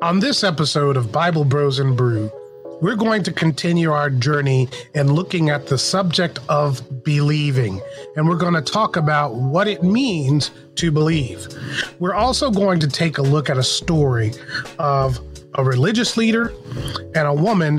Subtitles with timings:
[0.00, 2.30] On this episode of Bible Bros and Brew,
[2.80, 7.80] we're going to continue our journey in looking at the subject of believing.
[8.14, 11.48] And we're going to talk about what it means to believe.
[11.98, 14.34] We're also going to take a look at a story
[14.78, 15.18] of
[15.54, 16.52] a religious leader
[17.16, 17.78] and a woman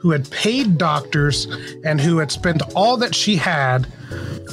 [0.00, 1.44] who had paid doctors
[1.84, 3.86] and who had spent all that she had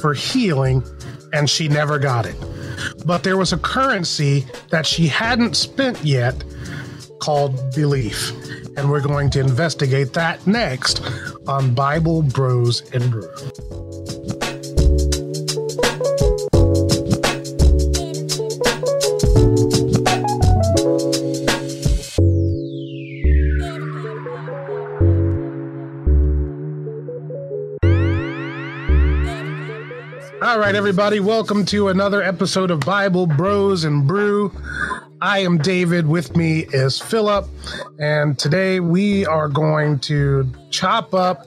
[0.02, 0.84] for healing
[1.32, 2.36] and she never got it.
[3.06, 6.44] But there was a currency that she hadn't spent yet
[7.18, 8.32] called belief.
[8.76, 11.02] And we're going to investigate that next
[11.46, 13.30] on Bible Bros and Brew.
[30.42, 34.52] All right, everybody, welcome to another episode of Bible Bros and Brew.
[35.20, 36.06] I am David.
[36.06, 37.46] With me is Philip.
[37.98, 41.46] And today we are going to chop up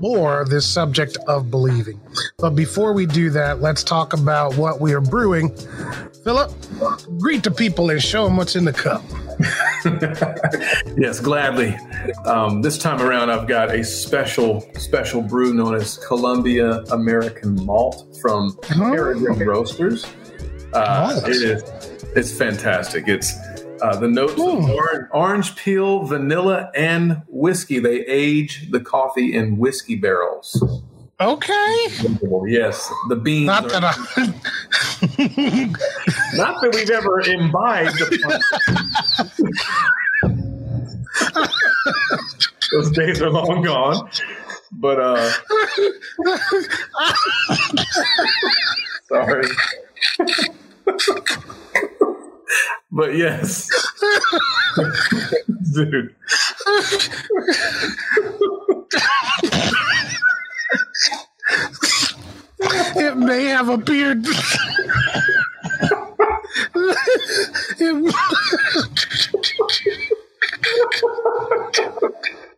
[0.00, 2.00] more this subject of believing.
[2.38, 5.54] But before we do that, let's talk about what we are brewing.
[6.22, 6.52] Philip,
[7.18, 9.02] greet the people and show them what's in the cup.
[10.96, 11.76] yes, gladly.
[12.26, 18.16] Um, this time around, I've got a special, special brew known as Columbia American Malt
[18.20, 20.06] from Peregrine Roasters.
[20.74, 21.28] Uh, Nice.
[21.28, 21.77] it is,
[22.18, 23.06] it's fantastic.
[23.06, 23.38] It's
[23.80, 27.78] uh, the notes of orange, orange peel, vanilla, and whiskey.
[27.78, 30.60] They age the coffee in whiskey barrels.
[31.20, 31.86] Okay.
[32.46, 33.46] Yes, the beans.
[33.46, 33.92] Not that I.
[36.36, 37.98] not that we've ever imbibed.
[42.72, 44.10] Those days are long gone.
[44.72, 45.30] But uh
[49.08, 49.46] sorry.
[52.90, 53.68] But yes.
[55.74, 56.14] Dude.
[62.60, 64.24] it may have appeared.
[67.80, 68.14] It-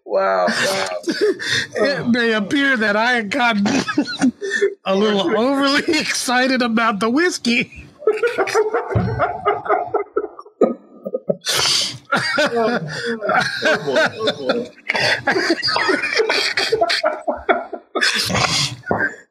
[0.05, 0.47] Wow.
[0.49, 3.65] it may appear that I had gotten
[4.85, 7.87] a little overly excited about the whiskey.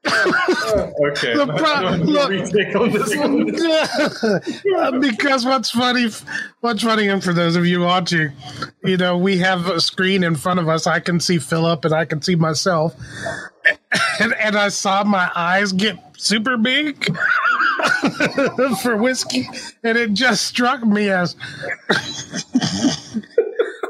[0.05, 1.35] Okay.
[1.35, 2.29] The pro- look-
[3.15, 3.55] on one.
[4.79, 6.07] Uh, because what's funny,
[6.61, 8.31] what's funny, and for those of you watching,
[8.83, 10.87] you know, we have a screen in front of us.
[10.87, 12.95] I can see Philip and I can see myself,
[14.19, 17.15] and, and I saw my eyes get super big
[18.81, 19.47] for whiskey,
[19.83, 21.35] and it just struck me as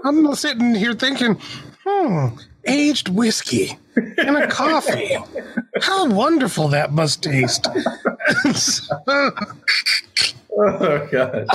[0.04, 1.40] I'm sitting here thinking,
[1.86, 2.28] hmm,
[2.66, 3.78] aged whiskey
[4.18, 5.18] and a coffee.
[5.82, 7.68] How wonderful that must taste.
[10.62, 11.48] Oh god.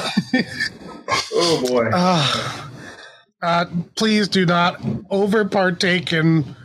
[1.33, 1.91] Oh boy.
[3.43, 4.81] uh, please do not
[5.11, 6.57] over partake in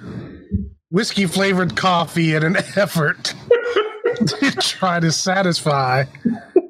[0.89, 3.33] whiskey flavored coffee in an effort
[4.27, 6.05] to try to satisfy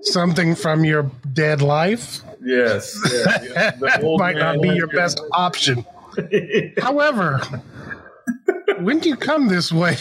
[0.02, 2.22] something from your dead life.
[2.42, 2.98] Yes.
[3.12, 3.80] yes, yes.
[3.82, 5.86] That might not be your best option.
[6.78, 7.42] However,
[8.80, 9.98] when you come this way,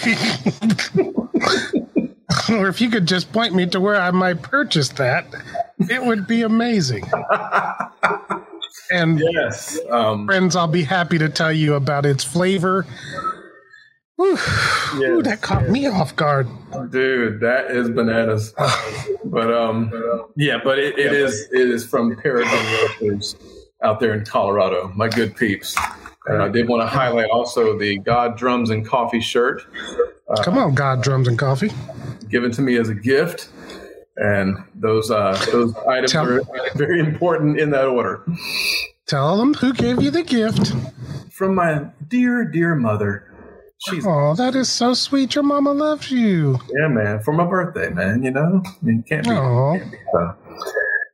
[2.51, 5.27] or if you could just point me to where I might purchase that,
[5.79, 7.05] it would be amazing.
[8.91, 9.79] And Yes.
[9.91, 12.87] Um, friends, I'll be happy to tell you about its flavor.
[14.19, 14.37] Whew.
[14.97, 16.49] Ooh, that caught me off guard.
[16.91, 18.53] dude, that is bananas.
[19.25, 19.93] but um,
[20.37, 22.65] yeah, but it, it is it is from Paragon
[23.01, 23.37] Roasters
[23.83, 24.91] out there in Colorado.
[24.97, 25.77] My good peeps.
[26.27, 29.63] And I did want to highlight also the God Drums and Coffee shirt
[30.43, 31.71] Come on, God, drums and coffee.
[32.29, 33.49] given to me as a gift.
[34.17, 36.41] And those uh, those items Tell- are
[36.75, 38.27] very important in that order.
[39.07, 40.75] Tell them who gave you the gift.
[41.31, 43.33] From my dear, dear mother.
[43.79, 45.35] She's Oh, that is so sweet.
[45.35, 46.59] Your mama loves you.
[46.77, 48.23] Yeah, man, for my birthday, man.
[48.23, 49.31] You know, I mean, can't be.
[49.31, 49.81] Oh,
[50.19, 50.33] Uh,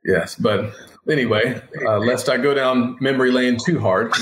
[0.04, 0.72] yes, but
[1.10, 4.12] anyway, uh, lest I go down memory lane too hard.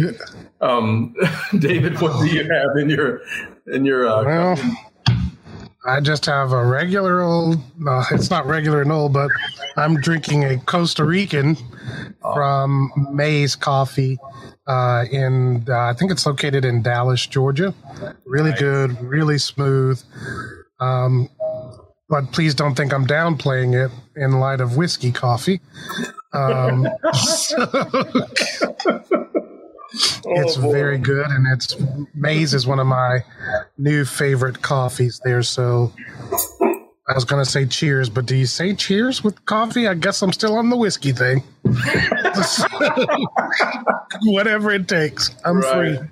[0.60, 1.14] um,
[1.58, 3.22] David, what do you have in your
[3.72, 4.06] in your?
[4.06, 4.76] Uh, well,
[5.86, 7.56] I just have a regular old.
[7.78, 9.30] No, it's not regular and old, but
[9.78, 11.56] I'm drinking a Costa Rican
[12.20, 14.18] from Maze Coffee.
[14.68, 17.74] Uh, in uh, I think it's located in Dallas, Georgia.
[18.26, 20.00] Really good, really smooth.
[20.78, 21.30] Um,
[22.08, 25.60] but please don't think I'm downplaying it in light of whiskey coffee.
[26.34, 27.56] Um, so
[30.26, 31.76] it's Oh, very good, and it's
[32.14, 33.24] Maize is one of my
[33.78, 35.42] new favorite coffees there.
[35.42, 35.92] So
[37.08, 39.88] I was going to say cheers, but do you say cheers with coffee?
[39.88, 41.42] I guess I'm still on the whiskey thing.
[44.24, 45.98] Whatever it takes, I'm Right.
[45.98, 46.08] free.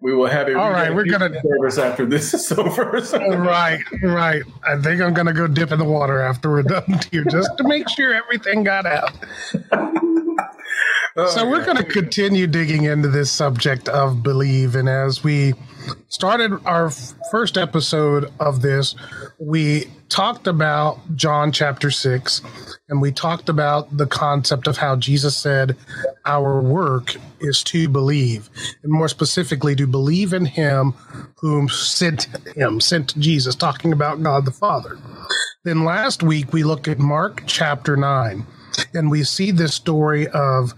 [0.00, 3.00] We will have a All right, we're gonna- service after this is over.
[3.38, 4.42] Right, right.
[4.64, 7.56] I think I'm going to go dip in the water after we're done here, just
[7.58, 9.12] to make sure everything got out.
[11.18, 15.54] Oh, So we're going to continue digging into this subject of believe, and as we
[16.08, 16.90] started our
[17.30, 18.94] first episode of this,
[19.38, 22.42] we talked about John chapter six,
[22.90, 25.74] and we talked about the concept of how Jesus said
[26.26, 28.50] our work is to believe,
[28.82, 30.92] and more specifically, to believe in Him
[31.36, 32.24] whom sent
[32.54, 34.98] Him, sent Jesus, talking about God the Father.
[35.64, 38.46] Then last week we looked at Mark chapter 9,
[38.94, 40.72] and we see this story of,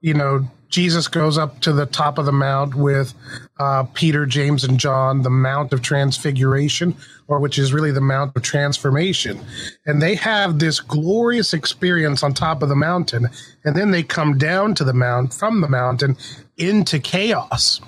[0.00, 3.12] you know, Jesus goes up to the top of the mount with
[3.58, 6.94] uh, Peter, James, and John, the Mount of Transfiguration,
[7.26, 9.40] or which is really the Mount of Transformation.
[9.84, 13.28] And they have this glorious experience on top of the mountain,
[13.64, 16.16] and then they come down to the mount, from the mountain,
[16.56, 17.80] into chaos.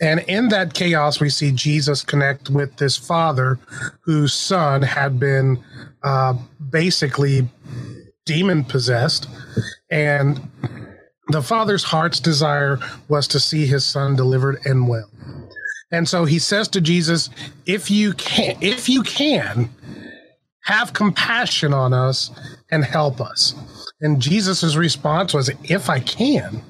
[0.00, 3.58] And in that chaos, we see Jesus connect with this father
[4.00, 5.62] whose son had been
[6.02, 6.34] uh,
[6.70, 7.46] basically
[8.30, 9.26] demon possessed.
[9.90, 10.40] And
[11.30, 12.78] the father's heart's desire
[13.08, 15.10] was to see his son delivered and well.
[15.90, 17.28] And so he says to Jesus,
[17.66, 19.68] if you can, if you can,
[20.62, 22.30] have compassion on us
[22.70, 23.56] and help us.
[24.00, 26.62] And Jesus' response was, if I can,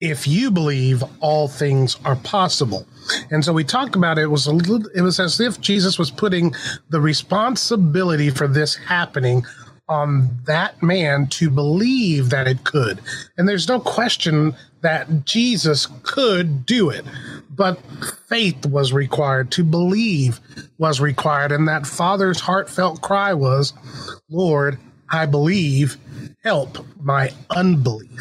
[0.00, 2.86] if you believe all things are possible
[3.30, 5.98] and so we talked about it, it was a little it was as if jesus
[5.98, 6.54] was putting
[6.90, 9.44] the responsibility for this happening
[9.92, 13.00] on that man to believe that it could.
[13.36, 17.04] And there's no question that jesus could do it.
[17.50, 17.78] But
[18.28, 20.40] faith was required to believe
[20.78, 23.74] was required and that father's heartfelt cry was
[24.30, 24.78] lord
[25.10, 25.98] i believe.
[26.42, 28.20] Help my unbelief.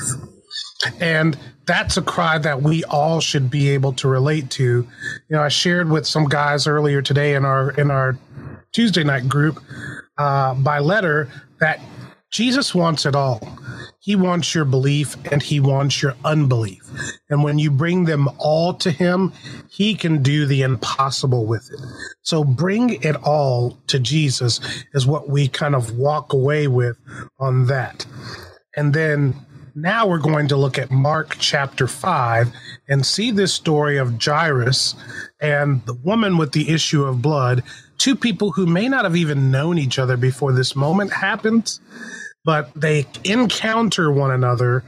[0.99, 4.63] And that's a cry that we all should be able to relate to.
[4.63, 4.87] You
[5.29, 8.17] know, I shared with some guys earlier today in our in our
[8.71, 9.59] Tuesday night group
[10.17, 11.29] uh, by letter
[11.61, 11.79] that
[12.31, 13.41] Jesus wants it all.
[13.99, 16.81] He wants your belief and he wants your unbelief.
[17.29, 19.31] And when you bring them all to him,
[19.69, 21.79] he can do the impossible with it.
[22.21, 24.59] So bring it all to Jesus
[24.93, 26.97] is what we kind of walk away with
[27.37, 28.05] on that.
[28.75, 29.35] And then
[29.75, 32.51] now we're going to look at Mark chapter 5
[32.89, 34.95] and see this story of Jairus
[35.39, 37.63] and the woman with the issue of blood,
[38.01, 41.79] two people who may not have even known each other before this moment happens,
[42.43, 44.83] but they encounter one another,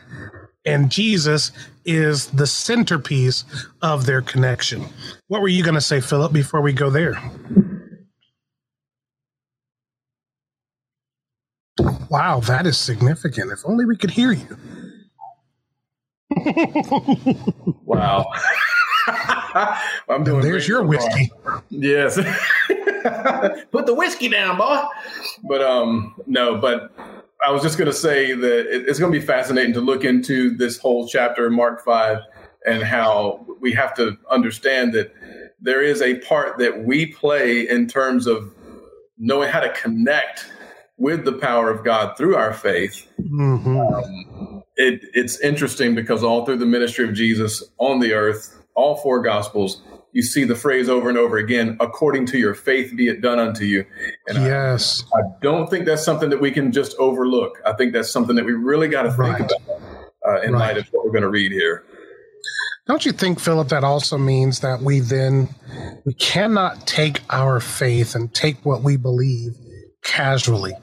[0.65, 1.51] and Jesus
[1.86, 3.44] is the centerpiece
[3.83, 4.83] of their connection.
[5.27, 7.21] What were you going to say, Philip, before we go there?
[12.09, 13.51] Wow, that is significant.
[13.51, 14.57] If only we could hear you.
[17.86, 18.25] Wow.
[20.09, 20.42] I'm doing.
[20.42, 21.31] There's your whiskey.
[21.69, 22.18] Yes.
[23.72, 24.84] Put the whiskey down, boy.
[25.44, 26.58] But um, no.
[26.58, 26.92] But
[27.46, 30.04] I was just going to say that it, it's going to be fascinating to look
[30.04, 32.20] into this whole chapter, Mark five,
[32.66, 35.14] and how we have to understand that
[35.60, 38.54] there is a part that we play in terms of
[39.18, 40.52] knowing how to connect
[40.98, 44.14] with the power of God through our faith hmm
[44.76, 49.22] it, it's interesting because all through the ministry of Jesus on the earth, all four
[49.22, 49.81] gospels,
[50.14, 53.40] you see the phrase over and over again, according to your faith be it done
[53.40, 53.84] unto you.
[54.28, 55.04] And I- Yes.
[55.14, 57.60] I, don't think that's something that we can just overlook.
[57.66, 59.42] I think that's something that we really got to think Right.
[59.42, 59.82] about
[60.26, 60.60] uh, in Right.
[60.60, 61.84] light of what we're going to read here.
[62.88, 65.50] Don't you think, Philip, that also means that we then
[66.06, 69.52] we cannot take our faith and take what we believe
[70.04, 70.74] casually?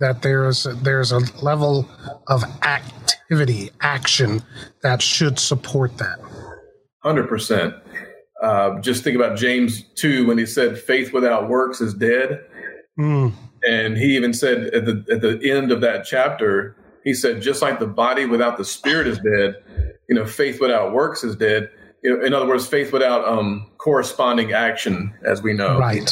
[0.00, 1.88] That there's there's a level
[2.28, 4.42] of activity, action
[4.82, 6.18] that should support that.
[7.02, 7.74] Hundred percent.
[8.42, 12.40] Uh, just think about James two when he said, "Faith without works is dead."
[12.98, 13.32] Mm,
[13.66, 17.62] And he even said at the at the end of that chapter, he said, just
[17.62, 19.54] like the body without the spirit is dead,
[20.08, 21.70] you know, faith without works is dead.
[22.02, 25.78] You know, in other words, faith without um, corresponding action, as we know.
[25.78, 26.10] right.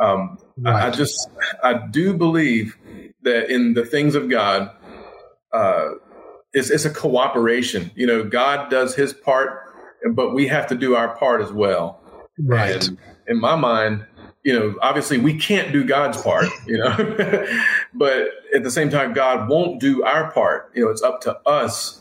[0.00, 1.28] Um, I, I just
[1.62, 2.76] I do believe
[3.22, 4.70] that in the things of God,
[5.52, 5.90] uh,
[6.52, 7.90] it's, it's a cooperation.
[7.94, 9.69] You know, God does His part,
[10.12, 12.00] but we have to do our part as well.
[12.38, 12.88] Right.
[12.88, 14.06] And in my mind,
[14.44, 16.96] you know, obviously we can't do God's part, you know,
[17.94, 20.70] but at the same time, God won't do our part.
[20.74, 22.00] You know, it's up to us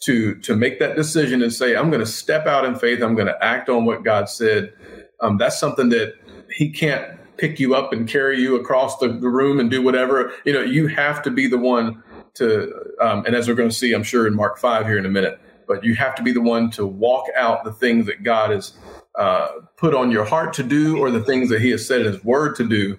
[0.00, 3.02] to to make that decision and say, I'm going to step out in faith.
[3.02, 4.72] I'm going to act on what God said.
[5.20, 6.14] Um, that's something that
[6.54, 10.32] He can't pick you up and carry you across the, the room and do whatever.
[10.44, 12.02] You know, you have to be the one
[12.34, 15.06] to, um, and as we're going to see, I'm sure in Mark five here in
[15.06, 18.24] a minute, but you have to be the one to walk out the things that
[18.24, 18.72] God has
[19.18, 22.12] uh, put on your heart to do or the things that he has said in
[22.12, 22.98] his word to do.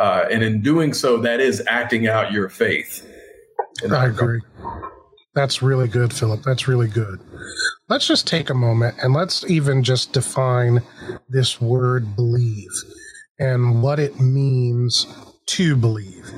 [0.00, 3.06] Uh, and in doing so, that is acting out your faith.
[3.90, 4.40] I agree.
[5.34, 6.42] That's really good, Philip.
[6.42, 7.20] That's really good.
[7.88, 10.82] Let's just take a moment and let's even just define
[11.28, 12.70] this word believe
[13.38, 15.06] and what it means
[15.46, 16.30] to believe.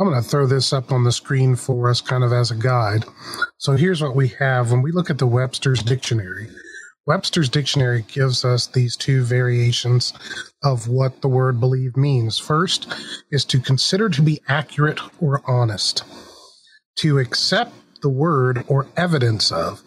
[0.00, 2.56] I'm going to throw this up on the screen for us kind of as a
[2.56, 3.04] guide.
[3.58, 6.48] So here's what we have when we look at the Webster's Dictionary.
[7.06, 10.14] Webster's dictionary gives us these two variations
[10.62, 12.38] of what the word believe means.
[12.38, 12.92] First
[13.30, 16.02] is to consider to be accurate or honest,
[16.96, 19.82] to accept the word or evidence of.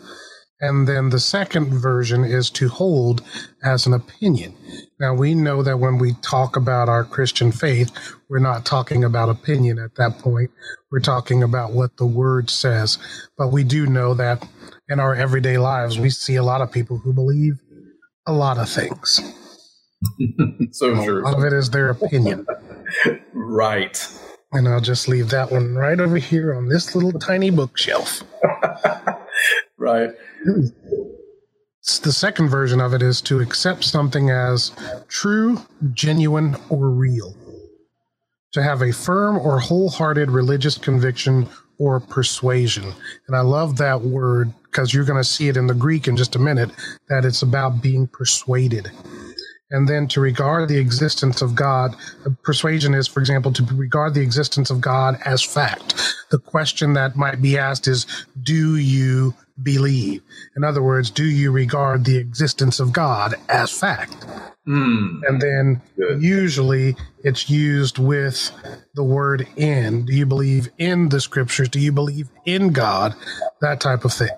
[0.60, 3.22] And then the second version is to hold
[3.64, 4.56] as an opinion.
[5.00, 7.92] Now, we know that when we talk about our Christian faith,
[8.28, 10.50] we're not talking about opinion at that point.
[10.92, 12.98] We're talking about what the word says.
[13.38, 14.48] But we do know that
[14.90, 17.60] in our everyday lives, we see a lot of people who believe
[18.26, 19.22] a lot of things.
[20.72, 21.22] so true.
[21.22, 22.46] A lot of it is their opinion.
[23.34, 24.08] right.
[24.54, 28.24] And I'll just leave that one right over here on this little tiny bookshelf.
[29.78, 30.12] right.
[32.04, 34.72] The second version of it is to accept something as
[35.08, 35.60] true,
[35.94, 37.36] genuine, or real.
[38.54, 41.48] To have a firm or wholehearted religious conviction
[41.80, 42.92] or persuasion.
[43.28, 46.18] And I love that word because you're going to see it in the Greek in
[46.18, 46.72] just a minute,
[47.10, 48.92] that it's about being persuaded.
[49.70, 54.14] And then to regard the existence of God, uh, persuasion is, for example, to regard
[54.14, 55.96] the existence of God as fact.
[56.32, 58.06] The question that might be asked is,
[58.44, 60.22] do you believe?
[60.56, 64.26] In other words, do you regard the existence of God as fact?
[64.68, 65.22] Mm.
[65.28, 66.22] And then Good.
[66.22, 68.52] usually it's used with
[68.96, 70.06] the word in.
[70.06, 71.70] Do you believe in the scriptures?
[71.70, 73.16] Do you believe in God?
[73.62, 74.30] That type of thing.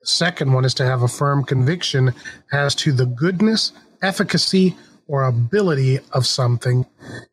[0.00, 2.14] The second one is to have a firm conviction
[2.52, 4.76] as to the goodness, efficacy,
[5.08, 6.86] or ability of something.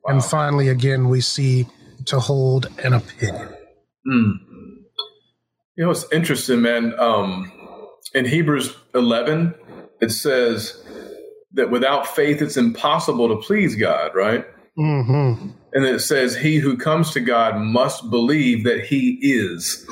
[0.03, 0.13] Wow.
[0.13, 1.67] And finally, again, we see
[2.05, 3.49] to hold an opinion.
[4.07, 4.33] Mm.
[5.81, 6.93] You know, it's interesting, man.
[6.99, 7.51] Um,
[8.13, 9.55] in Hebrews 11,
[9.99, 10.79] it says
[11.53, 14.45] that without faith, it's impossible to please God, right?
[14.77, 15.49] Mm-hmm.
[15.73, 19.83] And it says, He who comes to God must believe that He is.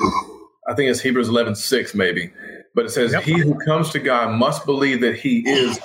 [0.68, 2.32] I think it's Hebrews 11, 6, maybe.
[2.72, 3.24] But it says, yep.
[3.24, 5.80] He who comes to God must believe that He is.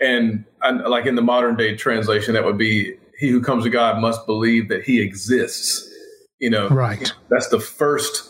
[0.00, 3.70] And, and like in the modern day translation, that would be, He who comes to
[3.70, 5.86] God must believe that He exists.
[6.38, 7.12] You know, right.
[7.28, 8.29] That's the first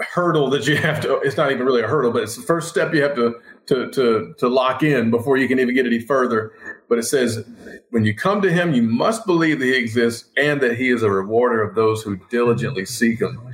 [0.00, 2.68] hurdle that you have to it's not even really a hurdle but it's the first
[2.68, 3.34] step you have to
[3.68, 6.52] to to to lock in before you can even get any further.
[6.88, 7.44] But it says
[7.90, 11.02] when you come to him you must believe that he exists and that he is
[11.02, 13.52] a rewarder of those who diligently seek him.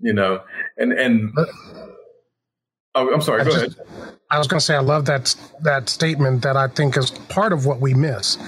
[0.00, 0.40] You know
[0.76, 1.32] and and
[2.94, 4.16] oh, i'm sorry I go just, ahead.
[4.30, 7.52] I was going to say i love that that statement that i think is part
[7.52, 8.38] of what we miss.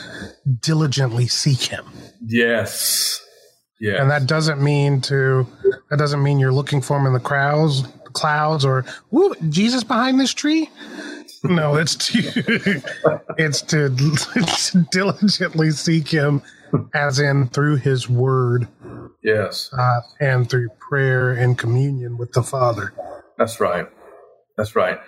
[0.61, 1.85] Diligently seek him.
[2.25, 3.25] Yes.
[3.81, 4.01] Yeah.
[4.01, 5.47] And that doesn't mean to
[5.91, 10.21] that doesn't mean you're looking for him in the crowds clouds or Ooh, Jesus behind
[10.21, 10.69] this tree.
[11.45, 12.19] No, it's to
[13.39, 13.95] it's to,
[14.37, 16.43] it's to diligently seek him
[16.95, 18.67] as in through his word.
[19.23, 19.71] Yes.
[19.73, 22.93] Uh, and through prayer and communion with the Father.
[23.37, 23.87] That's right.
[24.57, 24.99] That's right.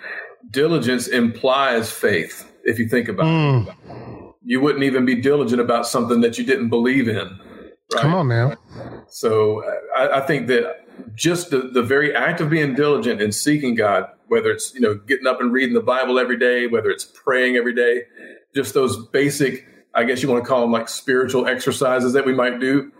[0.49, 3.67] Diligence implies faith, if you think about mm.
[3.67, 4.35] it.
[4.43, 7.39] You wouldn't even be diligent about something that you didn't believe in.
[7.93, 8.01] Right?
[8.01, 8.55] Come on now.
[9.09, 9.63] So
[9.97, 14.07] I, I, think that just the, the very act of being diligent and seeking God,
[14.27, 17.57] whether it's you know getting up and reading the Bible every day, whether it's praying
[17.57, 18.03] every day,
[18.55, 22.33] just those basic, I guess you want to call them like spiritual exercises that we
[22.33, 22.91] might do.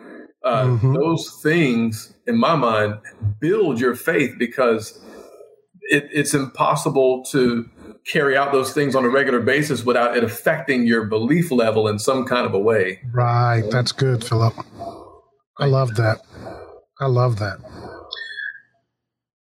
[0.43, 0.93] Uh, mm-hmm.
[0.93, 2.99] Those things, in my mind,
[3.39, 4.99] build your faith because
[5.83, 7.69] it, it's impossible to
[8.07, 11.99] carry out those things on a regular basis without it affecting your belief level in
[11.99, 12.99] some kind of a way.
[13.11, 13.63] Right.
[13.71, 14.53] That's good, Philip.
[15.59, 16.21] I love that.
[16.99, 17.59] I love that.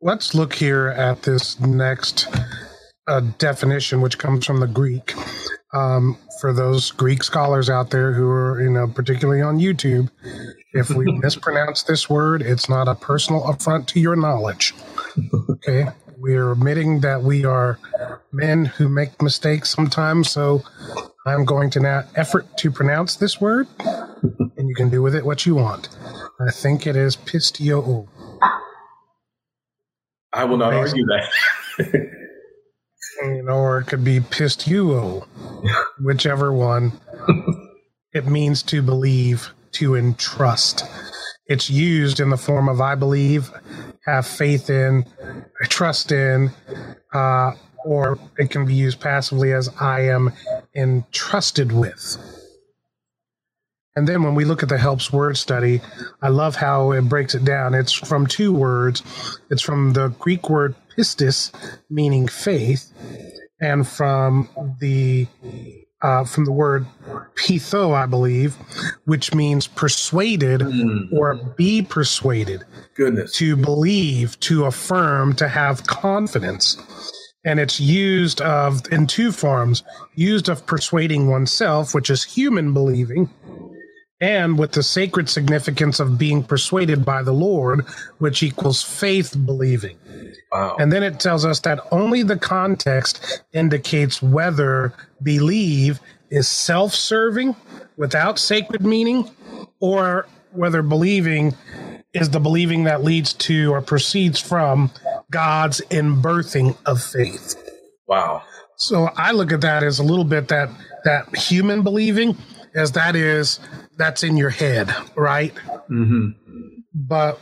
[0.03, 2.27] Let's look here at this next
[3.07, 5.15] uh, definition, which comes from the Greek.
[5.73, 10.11] Um, for those Greek scholars out there who are, you know, particularly on YouTube,
[10.73, 14.75] if we mispronounce this word, it's not a personal affront to your knowledge.
[15.51, 15.89] Okay.
[16.21, 17.79] We are admitting that we are
[18.31, 20.31] men who make mistakes sometimes.
[20.31, 20.63] So
[21.27, 25.25] I'm going to now effort to pronounce this word, and you can do with it
[25.25, 25.89] what you want.
[26.47, 28.07] I think it is pistio.
[30.33, 31.31] I will not argue that.
[33.23, 35.27] you know, or it could be pistuo,
[36.01, 36.93] whichever one.
[38.13, 40.85] it means to believe, to entrust.
[41.51, 43.51] It's used in the form of I believe,
[44.07, 45.05] have faith in,
[45.61, 46.53] I trust in,
[47.13, 47.53] uh,
[47.85, 50.33] or it can be used passively as I am
[50.77, 52.19] entrusted with.
[53.97, 55.81] And then when we look at the helps word study,
[56.23, 57.75] I love how it breaks it down.
[57.75, 59.03] It's from two words.
[59.51, 61.51] It's from the Greek word pistis,
[61.91, 62.93] meaning faith,
[63.61, 64.49] and from
[64.81, 65.27] the
[66.01, 66.87] uh, from the word
[67.41, 68.55] pitho, I believe,
[69.07, 71.11] which means persuaded mm.
[71.13, 72.65] or be persuaded.
[72.95, 73.33] Goodness.
[73.37, 76.77] To believe, to affirm, to have confidence.
[77.43, 79.83] And it's used of in two forms
[80.15, 83.31] used of persuading oneself, which is human believing,
[84.21, 87.87] and with the sacred significance of being persuaded by the Lord,
[88.19, 89.97] which equals faith believing.
[90.53, 90.77] Wow.
[90.79, 94.93] And then it tells us that only the context indicates whether
[95.23, 97.57] believe is self serving
[97.97, 99.31] without sacred meaning
[99.81, 101.55] or whether believing
[102.13, 104.91] is the believing that leads to or proceeds from
[105.31, 107.57] God's inbirthing of faith.
[108.07, 108.43] Wow.
[108.77, 110.71] So I look at that as a little bit that
[111.05, 112.37] that human believing
[112.75, 113.61] as that is
[113.97, 115.55] that's in your head, right?
[115.91, 116.31] Mm-hmm.
[116.95, 117.39] But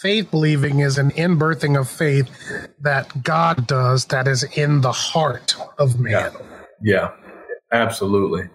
[0.00, 2.30] faith believing is an inbirthing of faith
[2.80, 6.32] that God does that is in the heart of man.
[6.82, 7.21] Yeah, yeah
[7.72, 8.48] absolutely.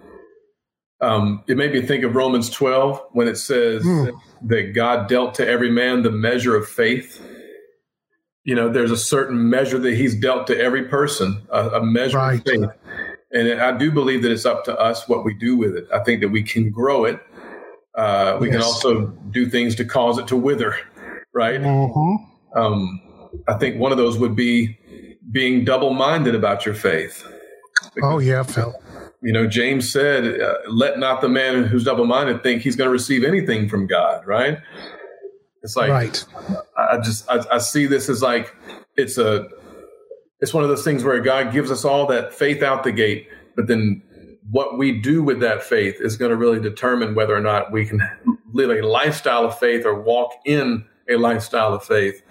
[1.00, 4.20] Um, it made me think of Romans 12 when it says mm.
[4.44, 7.22] that God dealt to every man the measure of faith.
[8.44, 12.18] You know, there's a certain measure that he's dealt to every person, a, a measure
[12.18, 12.40] right.
[12.40, 12.70] of faith.
[13.32, 15.88] And I do believe that it's up to us what we do with it.
[15.94, 17.20] I think that we can grow it.
[17.94, 18.56] Uh, we yes.
[18.56, 20.76] can also do things to cause it to wither
[21.38, 21.62] right?
[21.62, 22.60] Mm-hmm.
[22.60, 23.02] Um,
[23.48, 24.78] I think one of those would be
[25.32, 27.26] being double minded about your faith.
[27.94, 28.74] Because, oh, yeah, Phil.
[29.22, 32.88] You know, James said, uh, let not the man who's double minded think he's going
[32.88, 34.60] to receive anything from God, right?
[35.64, 36.26] It's like, right.
[36.78, 38.56] I just, I, I see this as like,
[38.96, 39.48] it's a,
[40.40, 43.28] it's one of those things where God gives us all that faith out the gate,
[43.56, 44.04] but then
[44.52, 47.86] what we do with that faith is going to really determine whether or not we
[47.86, 48.02] can
[48.54, 52.22] live a lifestyle of faith or walk in a lifestyle of faith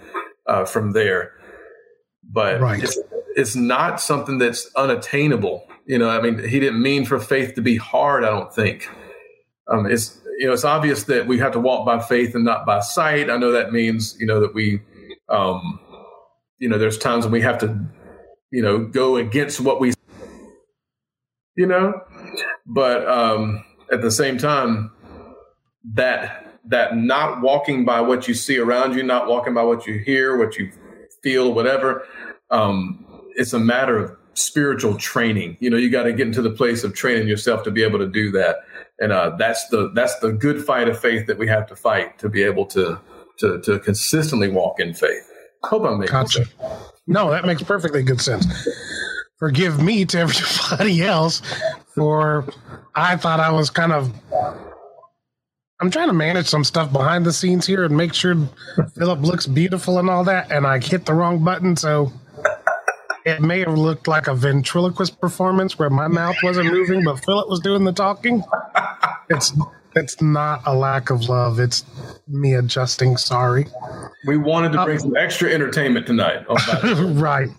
[0.47, 1.33] uh, from there.
[2.23, 2.81] But right.
[2.81, 2.97] it's,
[3.35, 5.66] it's not something that's unattainable.
[5.87, 8.25] You know, I mean, he didn't mean for faith to be hard.
[8.25, 8.89] I don't think.
[9.71, 12.65] Um, it's you know, it's obvious that we have to walk by faith and not
[12.65, 13.29] by sight.
[13.29, 14.81] I know that means you know that we,
[15.29, 15.79] um,
[16.59, 17.79] you know, there's times when we have to,
[18.51, 19.93] you know, go against what we,
[21.55, 22.01] you know,
[22.65, 24.91] but um, at the same time,
[25.93, 29.99] that that not walking by what you see around you, not walking by what you
[29.99, 30.69] hear, what you
[31.23, 32.05] feel, whatever.
[32.51, 35.57] Um, it's a matter of spiritual training.
[35.59, 37.99] You know, you got to get into the place of training yourself to be able
[37.99, 38.57] to do that,
[38.99, 42.17] and uh, that's the that's the good fight of faith that we have to fight
[42.19, 42.99] to be able to
[43.39, 45.29] to to consistently walk in faith.
[45.63, 46.45] Hope I'm making gotcha.
[46.45, 46.53] sense.
[47.07, 48.45] No, that makes perfectly good sense.
[49.39, 51.41] Forgive me to everybody else
[51.95, 52.45] for
[52.95, 54.13] I thought I was kind of
[55.79, 58.35] I'm trying to manage some stuff behind the scenes here and make sure
[58.95, 62.11] Philip looks beautiful and all that, and I hit the wrong button, so
[63.27, 67.49] it may have looked like a ventriloquist performance where my mouth wasn't moving, but Philip
[67.49, 68.43] was doing the talking.
[69.29, 69.51] It's
[69.93, 71.83] it's not a lack of love; it's
[72.29, 73.17] me adjusting.
[73.17, 73.67] Sorry.
[74.25, 76.45] We wanted to bring uh, some extra entertainment tonight.
[76.47, 77.49] Oh, right.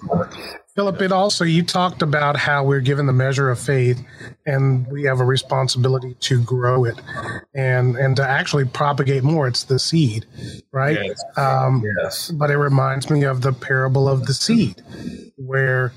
[0.79, 4.01] Philip, it also, you talked about how we're given the measure of faith
[4.47, 6.95] and we have a responsibility to grow it
[7.53, 9.49] and, and to actually propagate more.
[9.49, 10.25] It's the seed,
[10.71, 10.97] right?
[11.05, 11.25] Yes.
[11.37, 12.31] Um, yes.
[12.31, 14.81] But it reminds me of the parable of the seed,
[15.35, 15.93] where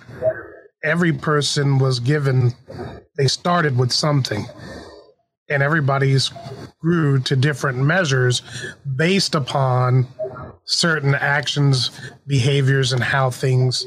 [0.84, 2.56] every person was given,
[3.17, 4.48] they started with something
[5.48, 6.32] and everybody's
[6.80, 8.41] grew to different measures
[8.96, 10.08] based upon
[10.63, 11.91] certain actions,
[12.26, 13.86] behaviors, and how things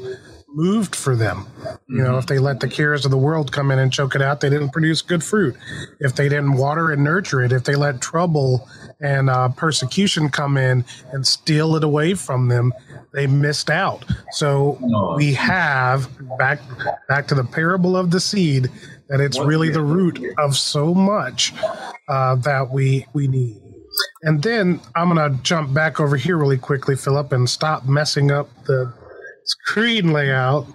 [0.55, 1.45] moved for them.
[1.87, 4.21] You know, if they let the cares of the world come in and choke it
[4.21, 5.55] out, they didn't produce good fruit.
[5.99, 8.67] If they didn't water and nurture it, if they let trouble
[9.01, 12.73] and uh, persecution come in and steal it away from them,
[13.13, 14.05] they missed out.
[14.31, 14.79] So
[15.17, 16.59] we have back
[17.07, 18.69] back to the parable of the seed
[19.09, 21.53] that it's really the root of so much
[22.07, 23.61] uh, that we we need.
[24.23, 28.49] And then I'm gonna jump back over here really quickly, Philip, and stop messing up
[28.65, 28.93] the
[29.45, 30.67] screen layout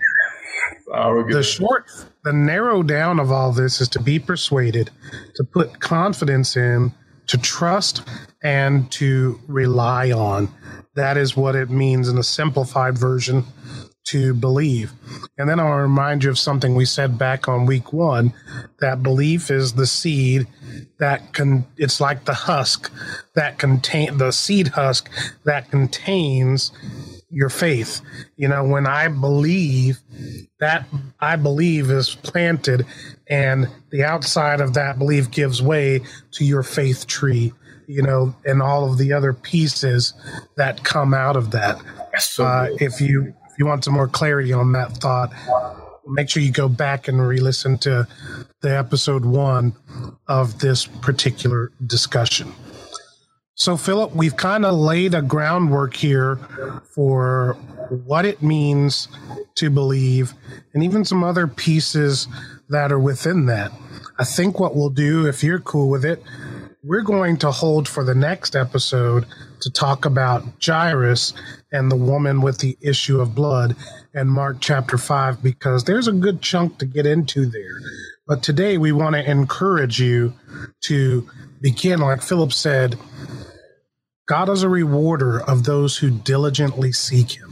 [0.93, 1.87] oh, the short,
[2.25, 4.91] the narrow down of all this is to be persuaded,
[5.35, 6.93] to put confidence in,
[7.27, 8.03] to trust,
[8.43, 10.49] and to rely on.
[10.95, 13.45] That is what it means in a simplified version
[14.05, 14.93] to believe.
[15.39, 18.33] And then I'll remind you of something we said back on week one
[18.81, 20.49] that belief is the seed
[20.99, 22.91] that can, it's like the husk
[23.35, 25.09] that contain the seed husk
[25.45, 26.73] that contains
[27.31, 28.01] your faith.
[28.37, 30.01] You know, when I believe
[30.59, 30.87] that
[31.21, 32.87] I believe is planted
[33.29, 37.53] and the outside of that belief gives way to your faith tree,
[37.87, 40.15] you know, and all of the other pieces
[40.57, 41.81] that come out of that.
[42.19, 45.33] So uh, if you if you want some more clarity on that thought,
[46.07, 48.07] make sure you go back and re-listen to
[48.61, 49.75] the episode one
[50.27, 52.53] of this particular discussion.
[53.61, 56.37] So, Philip, we've kind of laid a groundwork here
[56.95, 57.59] for
[58.07, 59.07] what it means
[59.57, 60.33] to believe
[60.73, 62.27] and even some other pieces
[62.71, 63.71] that are within that.
[64.19, 66.23] I think what we'll do, if you're cool with it,
[66.83, 69.27] we're going to hold for the next episode
[69.61, 71.35] to talk about Jairus
[71.71, 73.77] and the woman with the issue of blood
[74.15, 77.79] and Mark chapter 5 because there's a good chunk to get into there.
[78.27, 80.33] But today we want to encourage you
[80.85, 81.29] to
[81.61, 82.97] begin, like Philip said,
[84.31, 87.51] God is a rewarder of those who diligently seek him.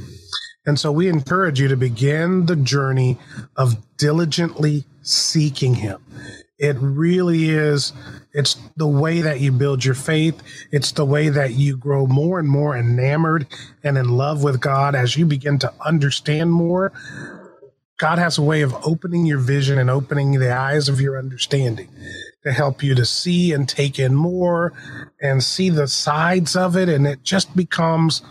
[0.65, 3.19] And so we encourage you to begin the journey
[3.57, 6.01] of diligently seeking him.
[6.57, 7.93] It really is,
[8.33, 10.41] it's the way that you build your faith.
[10.71, 13.49] It's the way that you grow more and more enamored
[13.83, 16.93] and in love with God as you begin to understand more.
[17.99, 21.89] God has a way of opening your vision and opening the eyes of your understanding
[22.45, 24.73] to help you to see and take in more
[25.21, 26.89] and see the sides of it.
[26.89, 28.23] And it just becomes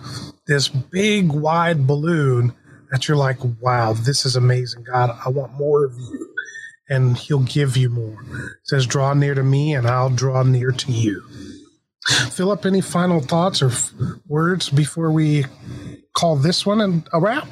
[0.48, 2.54] this big, wide balloon
[2.92, 4.84] that you're like, wow, this is amazing.
[4.84, 6.34] God, I want more of you.
[6.90, 8.22] And he'll give you more.
[8.22, 11.22] It says, draw near to me and I'll draw near to you.
[12.32, 13.92] Philip, any final thoughts or f-
[14.28, 15.44] words before we
[16.14, 17.46] call this one a wrap?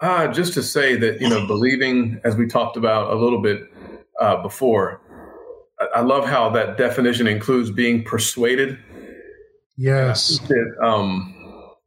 [0.00, 3.62] Uh, just to say that, you know, believing, as we talked about a little bit
[4.20, 5.00] uh, before,
[5.94, 8.78] I love how that definition includes being persuaded.
[9.76, 10.40] Yes.
[10.50, 11.34] It, um,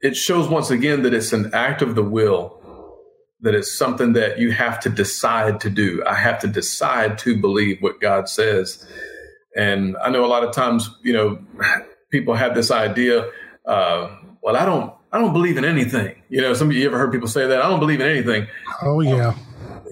[0.02, 2.58] it shows once again that it's an act of the will,
[3.41, 6.04] that it's something that you have to decide to do.
[6.08, 8.86] I have to decide to believe what God says.
[9.58, 11.39] And I know a lot of times, you know,
[12.12, 13.30] people have this idea,
[13.65, 16.15] uh, well, I don't, I don't believe in anything.
[16.30, 17.62] You know, some of you ever heard people say that?
[17.62, 18.48] I don't believe in anything.
[18.82, 19.30] Oh, yeah.
[19.30, 19.39] Um,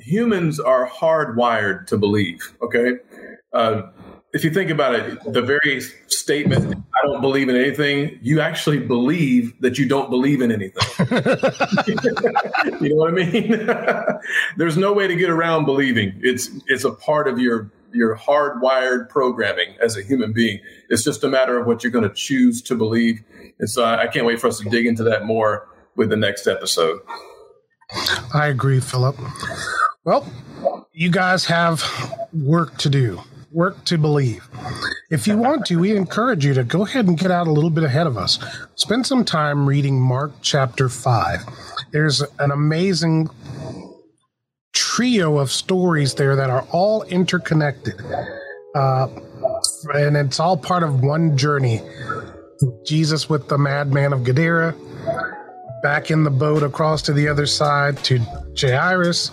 [0.10, 2.94] humans are hardwired to believe, okay?
[3.54, 3.84] Uh,
[4.34, 8.80] if you think about it, the very statement, I don't believe in anything, you actually
[8.80, 10.84] believe that you don't believe in anything.
[12.82, 13.68] you know what I mean?
[14.58, 16.20] There's no way to get around believing.
[16.22, 20.60] It's it's a part of your your hardwired programming as a human being.
[20.90, 23.24] It's just a matter of what you're going to choose to believe.
[23.60, 26.18] And so I, I can't wait for us to dig into that more with the
[26.18, 27.02] next episode.
[28.34, 29.16] I agree, Philip.
[30.04, 31.84] Well, you guys have
[32.34, 34.48] work to do work to believe.
[35.10, 37.70] If you want to, we encourage you to go ahead and get out a little
[37.70, 38.40] bit ahead of us.
[38.76, 41.40] Spend some time reading Mark chapter 5.
[41.92, 43.30] There's an amazing
[44.74, 48.00] trio of stories there that are all interconnected.
[48.76, 49.08] Uh,
[49.96, 51.82] and it's all part of one journey.
[52.86, 54.76] Jesus with the madman of Gadara,
[55.82, 58.20] back in the boat across to the other side to
[58.60, 59.32] Jairus,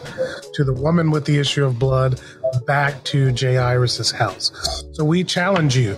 [0.55, 2.21] to the woman with the issue of blood,
[2.67, 4.53] back to Jairus's house.
[4.93, 5.97] So we challenge you,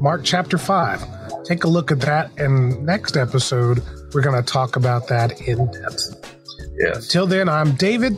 [0.00, 1.44] Mark chapter 5.
[1.44, 5.70] Take a look at that, and next episode, we're going to talk about that in
[5.70, 6.36] depth.
[6.78, 7.08] Yes.
[7.08, 8.16] Till then, I'm David.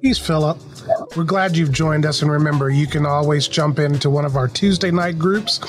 [0.00, 0.58] He's Philip.
[1.16, 2.22] We're glad you've joined us.
[2.22, 5.60] And remember, you can always jump into one of our Tuesday night groups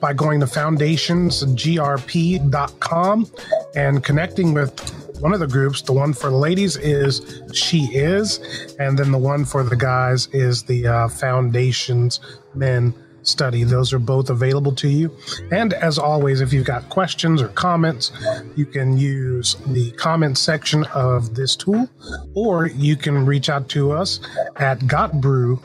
[0.00, 3.30] by going to foundationsgrp.com
[3.74, 4.72] and connecting with
[5.20, 8.38] one of the groups, the one for the ladies is She Is,
[8.78, 12.20] and then the one for the guys is the uh, Foundations
[12.54, 13.64] Men study.
[13.64, 15.14] Those are both available to you.
[15.50, 18.12] And as always, if you've got questions or comments,
[18.56, 21.88] you can use the comment section of this tool,
[22.34, 24.20] or you can reach out to us
[24.56, 25.60] at gotbrew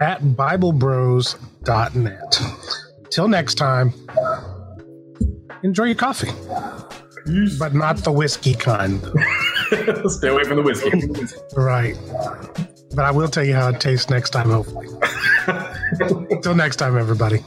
[0.00, 2.40] at biblebros.net.
[3.10, 3.92] Till next time,
[5.62, 6.30] enjoy your coffee,
[7.58, 9.00] but not the whiskey kind.
[10.10, 10.90] Stay away from the whiskey.
[11.56, 11.96] right.
[12.94, 14.88] But I will tell you how it tastes next time, hopefully.
[16.30, 17.40] Until next time, everybody.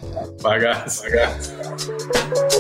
[0.44, 1.02] Bye, guys.
[1.02, 2.56] Bye, guys.